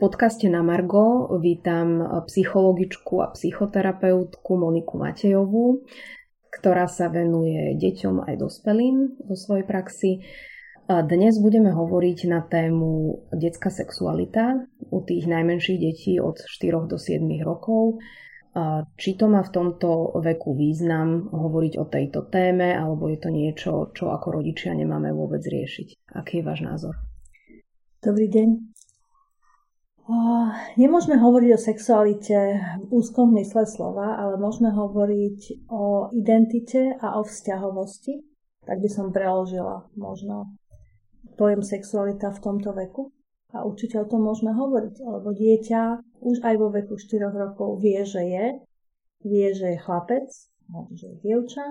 [0.00, 5.84] podcaste na Margo vítam psychologičku a psychoterapeutku Moniku Matejovú,
[6.48, 10.24] ktorá sa venuje deťom aj dospelým vo svojej praxi.
[10.88, 17.20] Dnes budeme hovoriť na tému detská sexualita u tých najmenších detí od 4 do 7
[17.44, 18.00] rokov.
[18.96, 23.92] Či to má v tomto veku význam hovoriť o tejto téme, alebo je to niečo,
[23.92, 26.16] čo ako rodičia nemáme vôbec riešiť?
[26.16, 26.96] Aký je váš názor?
[28.00, 28.69] Dobrý deň.
[30.78, 32.38] Nemôžeme hovoriť o sexualite
[32.82, 38.22] v úzkom mysle slova, ale môžeme hovoriť o identite a o vzťahovosti.
[38.64, 40.54] Tak by som preložila možno
[41.40, 43.10] pojem sexualita v tomto veku.
[43.50, 45.80] A určite o tom môžeme hovoriť, lebo dieťa
[46.22, 48.46] už aj vo veku 4 rokov vie, že je,
[49.26, 50.30] vie, že je chlapec,
[50.94, 51.66] že je dievča,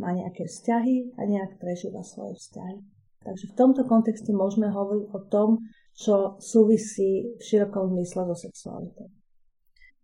[0.00, 2.80] má nejaké vzťahy a nejak prežíva svoje vzťahy.
[3.28, 5.48] Takže v tomto kontexte môžeme hovoriť o tom,
[5.96, 9.08] čo súvisí v širokom zmysle so sexualitou.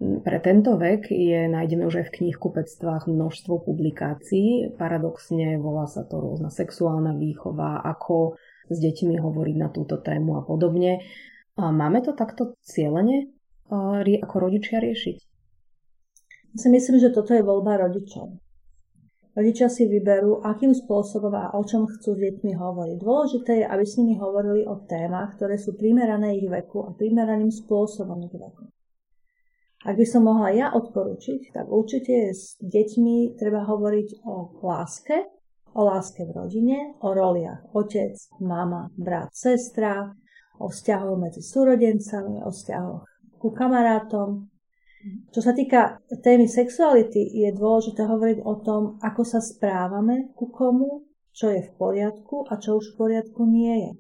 [0.02, 4.74] Pre tento vek je, nájdeme už aj v knihkupectvách množstvo publikácií.
[4.74, 8.34] Paradoxne volá sa to rôzna sexuálna výchova, ako
[8.66, 11.06] s deťmi hovoriť na túto tému a podobne.
[11.54, 13.30] A máme to takto cieľene
[13.70, 15.16] ako rodičia riešiť?
[16.50, 18.42] Ja si myslím, že toto je voľba rodičov.
[19.32, 22.96] Rodičia si vyberú, akým spôsobom a o čom chcú s deťmi hovoriť.
[23.00, 27.48] Dôležité je, aby s nimi hovorili o témach, ktoré sú primerané ich veku a primeraným
[27.48, 28.68] spôsobom ich veku.
[29.88, 35.26] Ak by som mohla ja odporučiť, tak určite s deťmi treba hovoriť o láske,
[35.74, 38.12] o láske v rodine, o roliach otec,
[38.44, 40.12] mama, brat, sestra,
[40.60, 43.02] o vzťahoch medzi súrodencami, o vzťahoch
[43.42, 44.51] ku kamarátom,
[45.34, 51.06] čo sa týka témy sexuality, je dôležité hovoriť o tom, ako sa správame ku komu,
[51.34, 53.92] čo je v poriadku a čo už v poriadku nie je.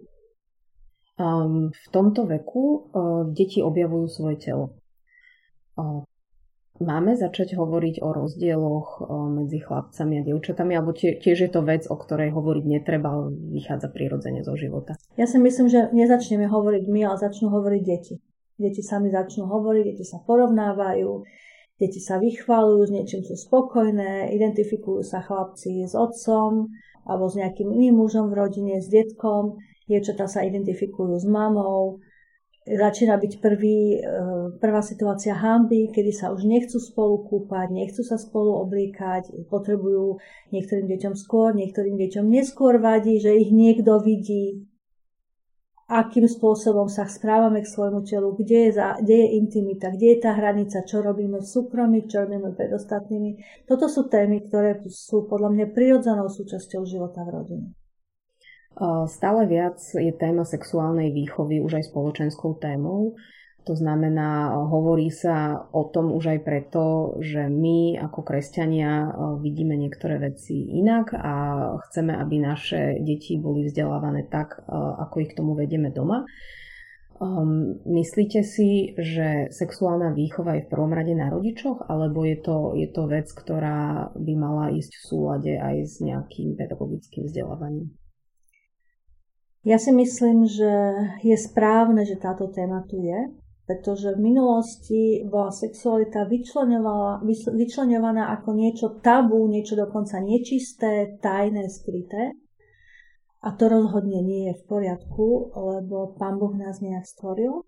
[1.18, 4.78] Um, v tomto veku uh, deti objavujú svoje telo.
[5.76, 6.06] Uh,
[6.80, 11.66] máme začať hovoriť o rozdieloch uh, medzi chlapcami a dievčatami, alebo tie, tiež je to
[11.66, 14.96] vec, o ktorej hovoriť netreba, vychádza prirodzene zo života?
[15.18, 18.14] Ja si myslím, že nezačneme hovoriť my, ale začnú hovoriť deti.
[18.58, 21.10] Deti sami začnú hovoriť, deti sa porovnávajú,
[21.80, 26.68] deti sa vychvalujú, s niečím sú spokojné, identifikujú sa chlapci s otcom
[27.02, 29.58] alebo s nejakým iným mužom v rodine, s detkom,
[29.90, 31.98] dievčatá sa identifikujú s mamou,
[32.62, 34.00] začína byť prvý, e,
[34.62, 40.22] prvá situácia hamby, kedy sa už nechcú spolu kúpať, nechcú sa spolu oblíkať, potrebujú
[40.54, 44.62] niektorým deťom skôr, niektorým deťom neskôr vadí, že ich niekto vidí,
[45.92, 50.18] akým spôsobom sa správame k svojmu telu, kde je, za, kde je intimita, kde je
[50.24, 53.36] tá hranica, čo robíme v súkromí, čo robíme pred ostatnými.
[53.68, 57.68] Toto sú témy, ktoré sú podľa mňa prirodzenou súčasťou života v rodine.
[59.04, 63.12] Stále viac je téma sexuálnej výchovy už aj spoločenskou témou.
[63.62, 69.08] To znamená, hovorí sa o tom už aj preto, že my ako kresťania e,
[69.38, 71.34] vidíme niektoré veci inak a
[71.86, 76.26] chceme, aby naše deti boli vzdelávané tak, e, ako ich k tomu vedieme doma.
[77.22, 82.74] Um, myslíte si, že sexuálna výchova je v prvom rade na rodičoch, alebo je to,
[82.74, 87.94] je to vec, ktorá by mala ísť v súlade aj s nejakým pedagogickým vzdelávaním?
[89.62, 90.74] Ja si myslím, že
[91.22, 93.30] je správne, že táto téma tu je,
[93.62, 96.26] pretože v minulosti bola sexualita
[97.54, 102.34] vyčlenovaná ako niečo tabu, niečo dokonca nečisté, tajné, skryté.
[103.42, 107.66] A to rozhodne nie je v poriadku, lebo Pán Boh nás nejak stvoril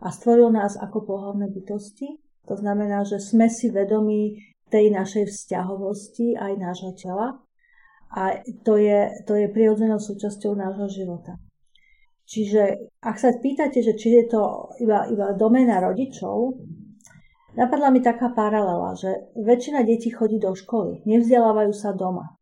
[0.00, 2.20] a stvoril nás ako pohľadné bytosti.
[2.48, 4.36] To znamená, že sme si vedomi
[4.68, 7.40] tej našej vzťahovosti aj nášho tela
[8.12, 11.40] a to je, to je prirodzenou súčasťou nášho života.
[12.24, 16.56] Čiže ak sa pýtate, že či je to iba, iba domena rodičov,
[17.52, 22.40] napadla mi taká paralela, že väčšina detí chodí do školy, nevzdelávajú sa doma.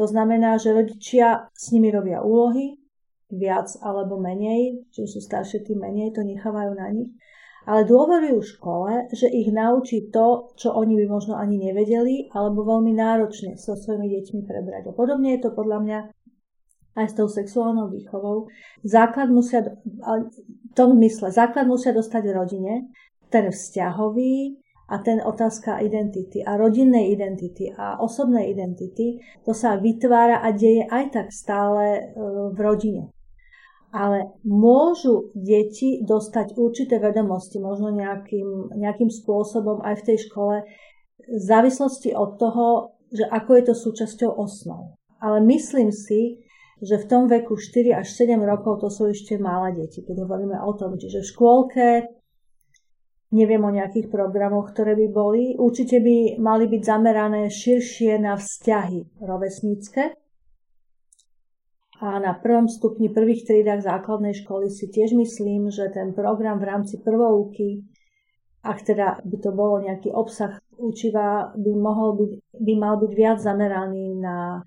[0.00, 2.80] To znamená, že rodičia s nimi robia úlohy,
[3.28, 7.12] viac alebo menej, či sú staršie, tým menej, to nechávajú na nich,
[7.68, 12.92] ale dôverujú škole, že ich naučí to, čo oni by možno ani nevedeli, alebo veľmi
[12.96, 14.90] náročne so svojimi deťmi prebrať.
[14.90, 15.98] A podobne je to podľa mňa
[16.96, 18.48] aj s tou sexuálnou výchovou.
[18.84, 22.92] Základ musia, v tom mysle, základ musia dostať rodine,
[23.32, 24.60] ten vzťahový
[24.92, 30.84] a ten otázka identity a rodinnej identity a osobnej identity, to sa vytvára a deje
[30.84, 32.02] aj tak stále e,
[32.52, 33.08] v rodine.
[33.92, 40.56] Ale môžu deti dostať určité vedomosti, možno nejakým, nejakým spôsobom aj v tej škole,
[41.24, 44.96] v závislosti od toho, že ako je to súčasťou osnov.
[45.20, 46.40] Ale myslím si,
[46.82, 50.58] že v tom veku 4 až 7 rokov to sú ešte malé deti, keď hovoríme
[50.58, 50.98] o tom.
[50.98, 51.86] Čiže v škôlke
[53.30, 55.54] neviem o nejakých programoch, ktoré by boli.
[55.54, 60.02] Určite by mali byť zamerané širšie na vzťahy rovesnícke.
[62.02, 66.66] A na prvom stupni prvých triedách základnej školy si tiež myslím, že ten program v
[66.66, 67.86] rámci prvouky,
[68.66, 73.38] ak teda by to bolo nejaký obsah učiva, by, mohol byť, by mal byť viac
[73.38, 74.66] zameraný na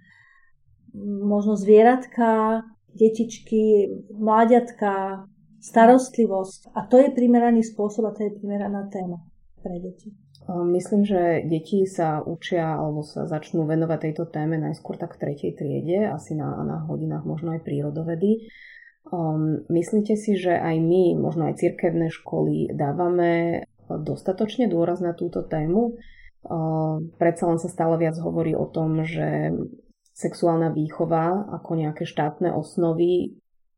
[1.03, 2.63] možno zvieratka,
[2.95, 5.25] detičky, mláďatka,
[5.59, 6.71] starostlivosť.
[6.77, 9.19] A to je primeraný spôsob a to je primeraná téma
[9.59, 10.13] pre deti.
[10.45, 15.57] Myslím, že deti sa učia alebo sa začnú venovať tejto téme najskôr tak v tretej
[15.57, 18.45] triede, asi na, na hodinách možno aj prírodovedy.
[19.09, 25.41] Um, myslíte si, že aj my, možno aj cirkevné školy, dávame dostatočne dôraz na túto
[25.41, 25.97] tému?
[26.45, 29.49] Um, predsa len sa stále viac hovorí o tom, že
[30.15, 33.35] sexuálna výchova ako nejaké štátne osnovy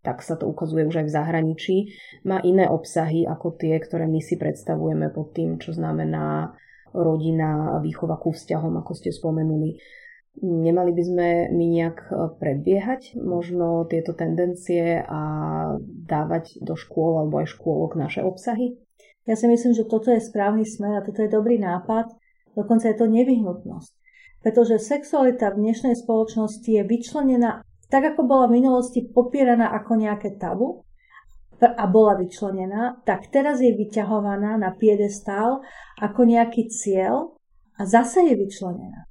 [0.07, 1.75] tak sa to ukazuje už aj v zahraničí,
[2.23, 6.55] má iné obsahy ako tie, ktoré my si predstavujeme pod tým, čo znamená
[6.95, 9.75] rodina výchova ku vzťahom, ako ste spomenuli.
[10.37, 15.21] Nemali by sme my nejak e, predbiehať možno tieto tendencie a
[15.81, 18.79] dávať do škôl alebo aj škôlok naše obsahy?
[19.27, 22.15] Ja si myslím, že toto je správny smer a toto je dobrý nápad,
[22.55, 23.91] dokonca je to nevyhnutnosť.
[24.47, 30.35] Pretože sexualita v dnešnej spoločnosti je vyčlenená tak ako bola v minulosti popieraná ako nejaké
[30.35, 30.83] tabu
[31.57, 35.63] a bola vyčlenená, tak teraz je vyťahovaná na piedestál
[35.97, 37.33] ako nejaký cieľ
[37.79, 39.09] a zase je vyčlenená.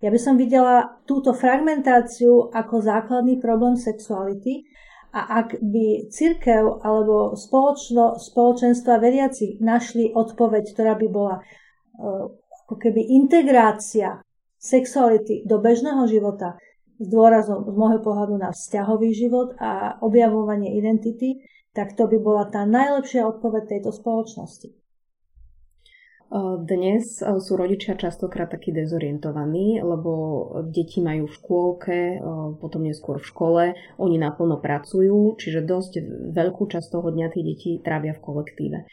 [0.00, 4.64] Ja by som videla túto fragmentáciu ako základný problém sexuality
[5.12, 12.32] a ak by církev alebo spoločno, spoločenstva veriaci našli odpoveď, ktorá by bola uh,
[12.64, 14.24] ako keby integrácia
[14.60, 16.60] sexuality do bežného života,
[17.00, 21.40] s dôrazom z môjho pohľadu na vzťahový život a objavovanie identity,
[21.72, 24.68] tak to by bola tá najlepšia odpoveď tejto spoločnosti.
[26.62, 30.12] Dnes sú rodičia častokrát takí dezorientovaní, lebo
[30.70, 31.98] deti majú v škôlke,
[32.62, 33.62] potom neskôr v škole,
[33.98, 35.92] oni naplno pracujú, čiže dosť
[36.30, 38.86] veľkú časť toho dňa tí deti trávia v kolektíve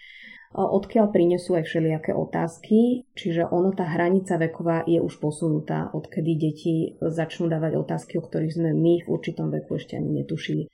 [0.55, 6.75] odkiaľ prinesú aj všelijaké otázky, čiže ono, tá hranica veková je už posunutá, odkedy deti
[7.03, 10.71] začnú dávať otázky, o ktorých sme my v určitom veku ešte ani netušili.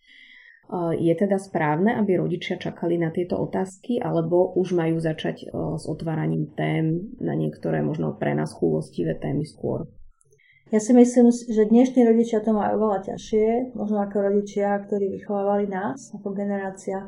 [0.98, 6.50] Je teda správne, aby rodičia čakali na tieto otázky, alebo už majú začať s otváraním
[6.56, 9.86] tém na niektoré možno pre nás chúlostivé témy skôr?
[10.72, 15.69] Ja si myslím, že dnešní rodičia to majú oveľa ťažšie, možno ako rodičia, ktorí vychovávali
[15.69, 17.06] nás, ako generácia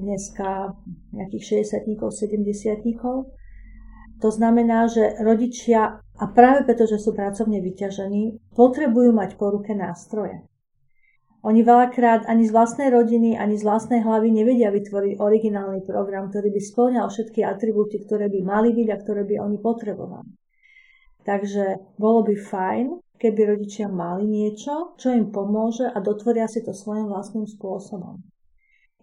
[0.00, 0.76] dneska
[1.12, 2.92] nejakých 60 70
[4.20, 9.72] To znamená, že rodičia, a práve preto, že sú pracovne vyťažení, potrebujú mať po ruke
[9.72, 10.44] nástroje.
[11.46, 16.50] Oni veľakrát ani z vlastnej rodiny, ani z vlastnej hlavy nevedia vytvoriť originálny program, ktorý
[16.50, 20.26] by splňal všetky atribúty, ktoré by mali byť a ktoré by oni potrebovali.
[21.22, 22.86] Takže bolo by fajn,
[23.22, 28.26] keby rodičia mali niečo, čo im pomôže a dotvoria si to svojím vlastným spôsobom.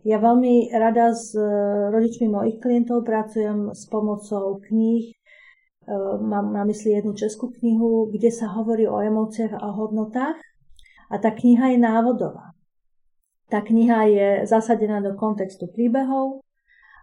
[0.04, 1.40] Ja veľmi rada s e,
[1.88, 5.10] rodičmi mojich klientov pracujem s pomocou kníh.
[5.10, 5.14] E,
[6.20, 10.44] mám na mysli jednu českú knihu, kde sa hovorí o emóciách a hodnotách.
[11.08, 12.52] A tá kniha je návodová.
[13.48, 16.44] Tá kniha je zasadená do kontextu príbehov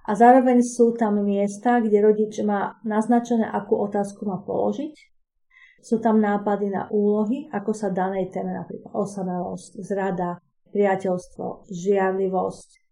[0.04, 4.92] a zároveň sú tam miesta, kde rodič má naznačené, akú otázku má položiť.
[5.80, 10.36] Sú tam nápady na úlohy, ako sa danej téme, napríklad osamelosť, zrada,
[10.68, 12.89] priateľstvo, žiarlivosť,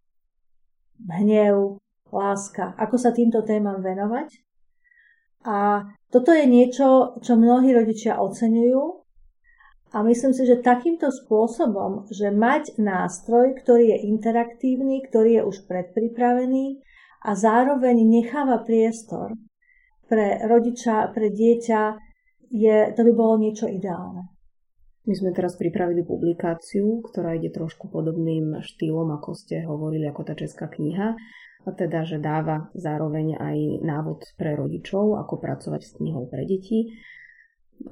[1.07, 1.79] hnev,
[2.11, 4.43] láska, ako sa týmto témam venovať.
[5.47, 8.83] A toto je niečo, čo mnohí rodičia oceňujú
[9.95, 15.57] a myslím si, že takýmto spôsobom, že mať nástroj, ktorý je interaktívny, ktorý je už
[15.65, 16.85] predpripravený
[17.25, 19.33] a zároveň necháva priestor
[20.09, 21.81] pre rodiča, pre dieťa,
[22.49, 24.33] je, to by bolo niečo ideálne.
[25.07, 30.35] My sme teraz pripravili publikáciu, ktorá ide trošku podobným štýlom, ako ste hovorili, ako tá
[30.35, 31.15] česká kniha.
[31.67, 36.97] A teda, že dáva zároveň aj návod pre rodičov, ako pracovať s knihou pre deti.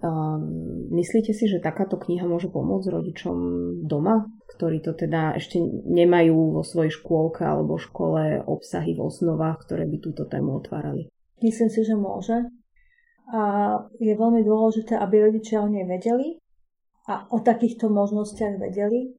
[0.03, 3.37] Um, myslíte si, že takáto kniha môže pomôcť rodičom
[3.87, 9.87] doma, ktorí to teda ešte nemajú vo svojej škôlke alebo škole obsahy v osnovách, ktoré
[9.87, 11.07] by túto tému otvárali?
[11.39, 12.51] Myslím si, že môže.
[13.31, 13.43] A
[13.99, 16.39] je veľmi dôležité, aby rodičia o nej vedeli,
[17.07, 19.15] a o takýchto možnostiach vedeli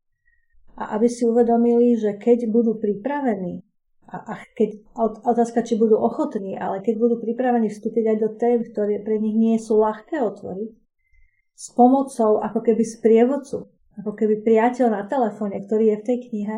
[0.77, 3.63] a aby si uvedomili, že keď budú pripravení
[4.07, 4.87] a, a keď,
[5.23, 9.35] otázka, či budú ochotní, ale keď budú pripravení vstúpiť aj do tém, ktoré pre nich
[9.35, 10.71] nie sú ľahké otvoriť,
[11.57, 13.67] s pomocou ako keby sprievodcu
[13.97, 16.57] ako keby priateľ na telefóne, ktorý je v tej knihe,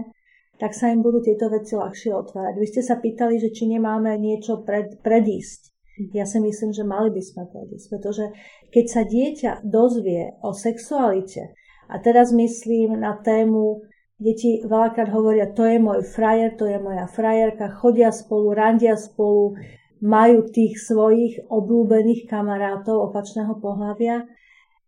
[0.59, 2.55] tak sa im budú tieto veci ľahšie otvárať.
[2.59, 5.71] Vy ste sa pýtali, že či nemáme niečo pred, predísť.
[6.15, 8.25] Ja si myslím, že mali by sme predísť, pretože
[8.71, 11.51] keď sa dieťa dozvie o sexualite,
[11.89, 13.81] a teraz myslím na tému,
[14.21, 19.57] deti veľakrát hovoria, to je môj frajer, to je moja frajerka, chodia spolu, randia spolu,
[19.99, 24.29] majú tých svojich obľúbených kamarátov opačného pohľavia.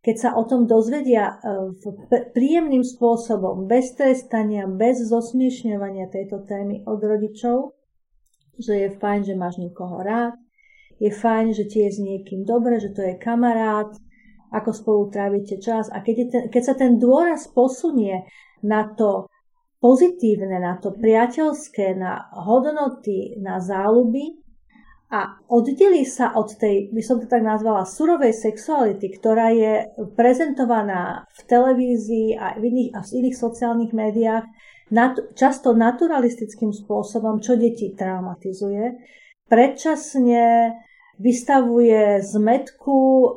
[0.02, 1.78] Keď sa o tom dozvedia e,
[2.34, 7.78] príjemným spôsobom, bez trestania, bez zosmiešňovania tejto témy od rodičov,
[8.58, 10.41] že je fajn, že máš niekoho rád,
[11.02, 13.90] je fajn, že ti je s niekým dobre, že to je kamarát,
[14.54, 15.90] ako spolu trávite čas.
[15.90, 18.30] A keď, ten, keď sa ten dôraz posunie
[18.62, 19.26] na to
[19.82, 24.38] pozitívne, na to priateľské, na hodnoty, na záľuby
[25.10, 31.26] a oddelí sa od tej, by som to tak nazvala, surovej sexuality, ktorá je prezentovaná
[31.34, 34.46] v televízii a v iných, a v iných sociálnych médiách,
[34.94, 39.02] nat, často naturalistickým spôsobom, čo deti traumatizuje,
[39.50, 40.76] predčasne
[41.22, 43.30] vystavuje zmetku, e,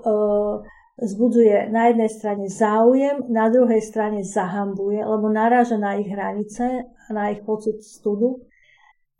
[1.05, 7.09] zbudzuje na jednej strane záujem, na druhej strane zahambuje, lebo naráža na ich hranice a
[7.12, 8.41] na ich pocit studu,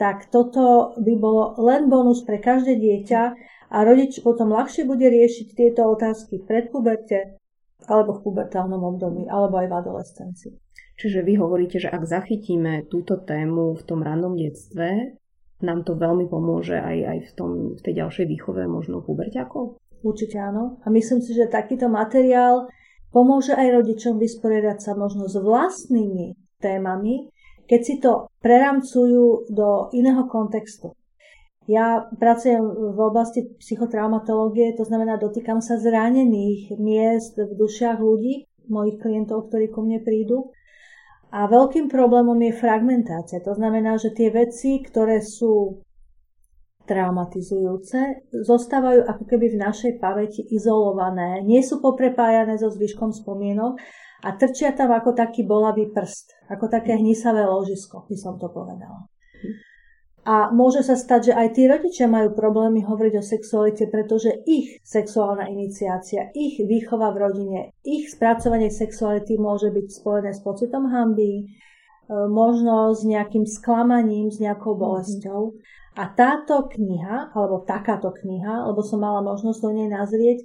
[0.01, 3.23] tak toto by bolo len bonus pre každé dieťa
[3.71, 7.39] a rodič potom ľahšie bude riešiť tieto otázky v predpuberte
[7.85, 10.55] alebo v pubertálnom období, alebo aj v adolescencii.
[10.95, 15.19] Čiže vy hovoríte, že ak zachytíme túto tému v tom rannom detstve,
[15.63, 19.79] nám to veľmi pomôže aj, aj v, tom, v tej ďalšej výchove možno puberťakov?
[20.05, 20.83] Určite áno.
[20.85, 22.69] A myslím si, že takýto materiál
[23.15, 27.31] pomôže aj rodičom vysporiadať sa možno s vlastnými témami,
[27.65, 30.93] keď si to preramcujú do iného kontextu.
[31.65, 32.61] Ja pracujem
[32.93, 39.73] v oblasti psychotraumatológie, to znamená, dotýkam sa zranených miest v dušiach ľudí, mojich klientov, ktorí
[39.73, 40.53] ku mne prídu.
[41.35, 43.43] A veľkým problémom je fragmentácia.
[43.43, 45.83] To znamená, že tie veci, ktoré sú
[46.87, 53.81] traumatizujúce, zostávajú ako keby v našej pamäti izolované, nie sú poprepájané so zvyškom spomienok
[54.23, 59.09] a trčia tam ako taký bolavý prst, ako také hnisavé ložisko, by som to povedala.
[60.25, 64.81] A môže sa stať, že aj tí rodičia majú problémy hovoriť o sexualite, pretože ich
[64.81, 71.45] sexuálna iniciácia, ich výchova v rodine, ich spracovanie sexuality môže byť spojené s pocitom hamby,
[71.45, 71.45] e,
[72.09, 74.81] možno s nejakým sklamaním, s nejakou mhm.
[74.81, 75.43] bolesťou.
[75.95, 80.41] A táto kniha, alebo takáto kniha, lebo som mala možnosť do nej nazrieť,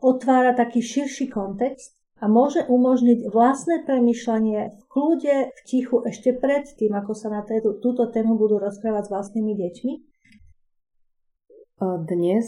[0.00, 6.64] otvára taký širší kontext a môže umožniť vlastné premyšľanie v kľude, v tichu ešte pred
[6.64, 9.94] tým, ako sa na této, túto tému budú rozprávať s vlastnými deťmi?
[12.08, 12.46] Dnes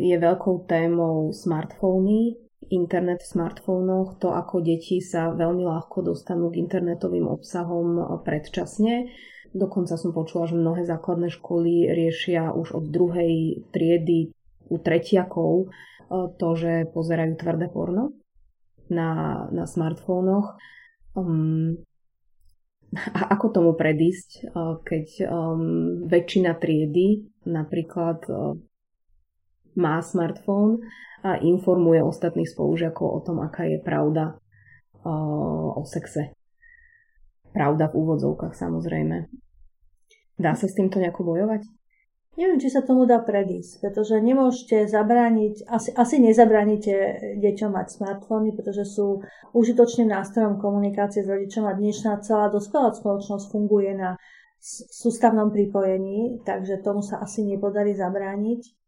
[0.00, 2.40] je veľkou témou smartfóny,
[2.72, 9.12] internet v smartfónoch, to ako deti sa veľmi ľahko dostanú k internetovým obsahom predčasne.
[9.52, 14.32] Dokonca som počula, že mnohé základné školy riešia už od druhej triedy
[14.72, 15.68] u tretiakov
[16.40, 18.16] to, že pozerajú tvrdé porno
[18.90, 20.56] na, na smartfónoch.
[21.16, 21.82] Um,
[22.96, 28.54] a ako tomu predísť, uh, keď um, väčšina triedy napríklad uh,
[29.76, 30.80] má smartfón
[31.26, 34.38] a informuje ostatných spolužiakov o tom, aká je pravda
[35.02, 36.32] uh, o sexe.
[37.50, 39.26] Pravda v úvodzovkách samozrejme.
[40.36, 41.64] Dá sa s týmto nejako bojovať?
[42.36, 46.92] Neviem, či sa tomu dá predísť, pretože nemôžete zabrániť, asi, asi nezabránite
[47.40, 49.24] deťom mať smartfóny, pretože sú
[49.56, 54.20] užitočným nástrojom komunikácie s rodičom a dnešná celá dospelá spoločnosť funguje na
[54.92, 58.84] sústavnom pripojení, takže tomu sa asi nepodarí zabrániť.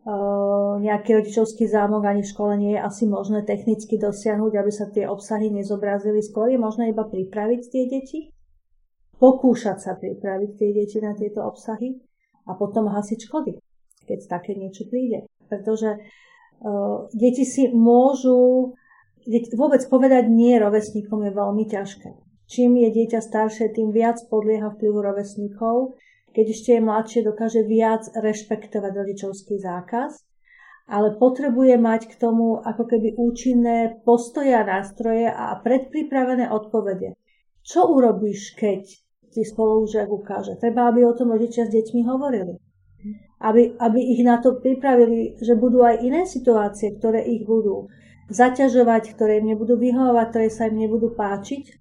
[0.00, 4.86] Uh, nejaký rodičovský zámok ani v škole nie je asi možné technicky dosiahnuť, aby sa
[4.88, 6.22] tie obsahy nezobrazili.
[6.22, 8.30] Skôr je možné iba pripraviť tie deti,
[9.18, 12.00] pokúšať sa pripraviť tie deti na tieto obsahy
[12.50, 13.62] a potom hasiť škody,
[14.10, 15.30] keď také niečo príde.
[15.46, 18.74] Pretože uh, deti si môžu,
[19.22, 22.10] deti, vôbec povedať nie rovesníkom je veľmi ťažké.
[22.50, 25.94] Čím je dieťa staršie, tým viac podlieha vplyvu rovesníkov.
[26.34, 30.18] Keď ešte je mladšie, dokáže viac rešpektovať rodičovský zákaz,
[30.90, 37.14] ale potrebuje mať k tomu ako keby účinné postoje a nástroje a predpripravené odpovede.
[37.62, 40.58] Čo urobíš, keď ti spolužiak ukáže.
[40.58, 42.58] Treba, aby o tom rodičia s deťmi hovorili.
[43.40, 47.88] Aby, aby ich na to pripravili, že budú aj iné situácie, ktoré ich budú
[48.28, 51.80] zaťažovať, ktoré im nebudú vyhovovať, ktoré sa im nebudú páčiť.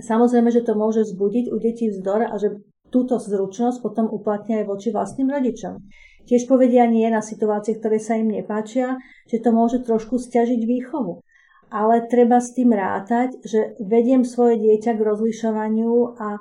[0.00, 4.66] Samozrejme, že to môže vzbudiť u detí vzdor a že túto zručnosť potom uplatnia aj
[4.68, 5.80] voči vlastným rodičom.
[6.24, 11.20] Tiež povedia nie na situácie, ktoré sa im nepáčia, že to môže trošku stiažiť výchovu.
[11.72, 16.36] Ale treba s tým rátať, že vediem svoje dieťa k rozlišovaniu a,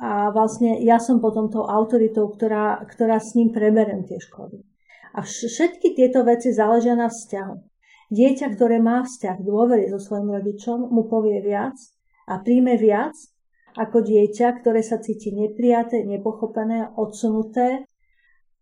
[0.00, 4.64] a vlastne ja som potom tou autoritou, ktorá, ktorá s ním preberem tie škody.
[5.12, 7.54] A všetky tieto veci záležia na vzťahu.
[8.10, 11.76] Dieťa, ktoré má vzťah dôvery so svojim rodičom, mu povie viac
[12.24, 13.14] a príjme viac
[13.76, 17.86] ako dieťa, ktoré sa cíti neprijaté, nepochopené, odsunuté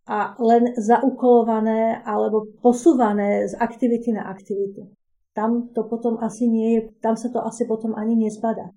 [0.09, 4.98] a len zaukolované alebo posúvané z aktivity na aktivitu.
[5.39, 8.75] Tam to potom asi nie je, tam sa to asi potom ani nezbada.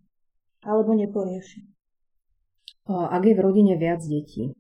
[0.62, 1.66] Alebo neporieši.
[2.86, 4.54] Ak je v rodine viac detí,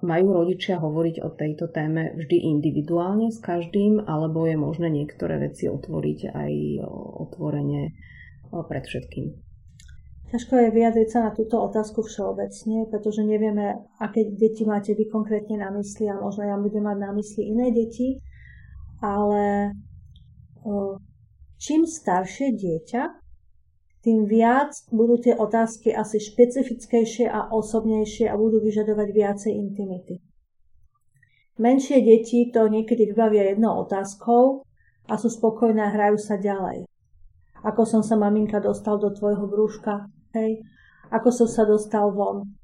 [0.00, 5.68] majú rodičia hovoriť o tejto téme vždy individuálne s každým, alebo je možné niektoré veci
[5.68, 6.52] otvoriť aj
[7.28, 7.92] otvorene
[8.48, 9.26] pred všetkým?
[10.32, 15.60] Ťažko je vyjadriť sa na túto otázku všeobecne, pretože nevieme, aké deti máte vy konkrétne
[15.60, 18.24] na mysli a možno ja budem mať na mysli iné deti,
[19.04, 19.76] ale
[21.60, 23.02] čím staršie dieťa,
[24.04, 30.20] tým viac budú tie otázky asi špecifickejšie a osobnejšie a budú vyžadovať viacej intimity.
[31.56, 34.66] Menšie deti to niekedy vybavia jednou otázkou
[35.08, 36.84] a sú spokojné a hrajú sa ďalej.
[37.64, 40.66] Ako som sa maminka dostal do tvojho brúška, Hej.
[41.14, 42.58] Ako som sa dostal von.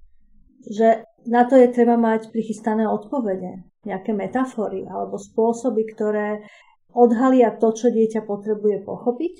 [0.66, 6.42] Že na to je treba mať prichystané odpovede, nejaké metafory alebo spôsoby, ktoré
[6.94, 9.34] odhalia to, čo dieťa potrebuje pochopiť,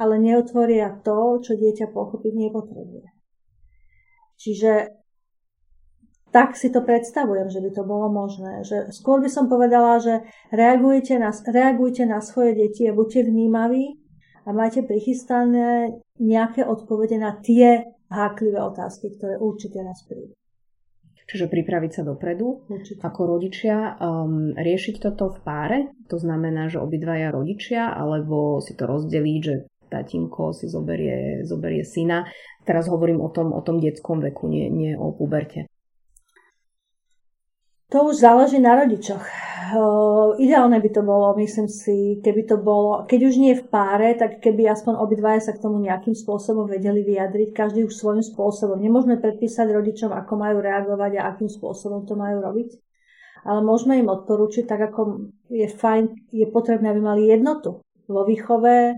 [0.00, 3.08] ale neotvoria to, čo dieťa pochopiť nepotrebuje.
[4.40, 4.72] Čiže
[6.30, 8.62] tak si to predstavujem, že by to bolo možné.
[8.62, 13.98] Že skôr by som povedala, že reagujte na, reagujte na svoje deti a buďte vnímaví
[14.46, 20.39] a máte prichystané nejaké odpovede na tie háklivé otázky, ktoré určite nás prídu.
[21.30, 23.06] Čiže pripraviť sa dopredu Určite.
[23.06, 25.78] ako rodičia, um, riešiť toto v páre,
[26.10, 29.54] to znamená, že obidvaja rodičia, alebo si to rozdeliť, že
[29.86, 32.26] tatínko si zoberie, zoberie syna.
[32.66, 35.70] Teraz hovorím o tom, o tom detskom veku, nie, nie o puberte.
[37.90, 39.26] To už záleží na rodičoch.
[40.38, 44.38] Ideálne by to bolo, myslím si, keby to bolo, keď už nie v páre, tak
[44.38, 48.78] keby aspoň obidvaja sa k tomu nejakým spôsobom vedeli vyjadriť, každý už svojím spôsobom.
[48.78, 52.78] Nemôžeme predpísať rodičom, ako majú reagovať a akým spôsobom to majú robiť.
[53.42, 58.94] Ale môžeme im odporúčiť, tak ako je fajn, je potrebné, aby mali jednotu vo výchove,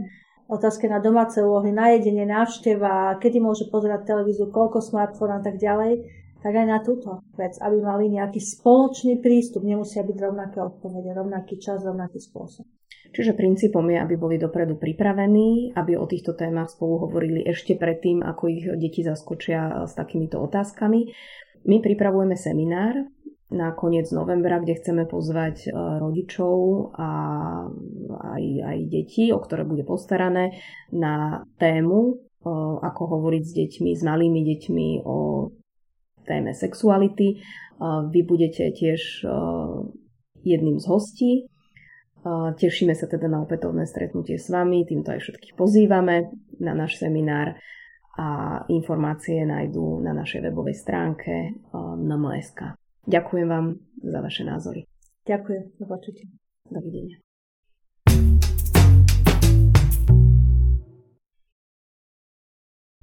[0.52, 5.56] otázke na domáce úlohy, na jedenie, návšteva, kedy môže pozerať televíziu, koľko smartfón a tak
[5.56, 9.62] ďalej tak aj na túto vec, aby mali nejaký spoločný prístup.
[9.62, 12.66] Nemusia byť rovnaké odpovede, rovnaký čas, rovnaký spôsob.
[13.12, 18.24] Čiže princípom je, aby boli dopredu pripravení, aby o týchto témach spolu hovorili ešte predtým,
[18.24, 21.12] ako ich deti zaskočia s takýmito otázkami.
[21.68, 23.06] My pripravujeme seminár
[23.52, 26.56] na koniec novembra, kde chceme pozvať e, rodičov
[26.96, 27.08] a
[28.32, 30.56] aj, aj deti, o ktoré bude postarané,
[30.88, 32.14] na tému, e,
[32.80, 35.16] ako hovoriť s deťmi, s malými deťmi o
[36.26, 37.42] téme sexuality.
[37.82, 39.26] Vy budete tiež
[40.42, 41.32] jedným z hostí.
[42.58, 46.30] Tešíme sa teda na opätovné stretnutie s vami, týmto aj všetkých pozývame
[46.62, 47.58] na náš seminár
[48.14, 51.58] a informácie nájdú na našej webovej stránke
[51.98, 52.78] NMSK.
[53.10, 53.66] Ďakujem vám
[53.98, 54.86] za vaše názory.
[55.26, 56.30] Ďakujem, do počutia.
[56.70, 57.18] Dovidenia.